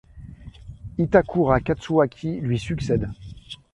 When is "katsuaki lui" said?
1.59-2.57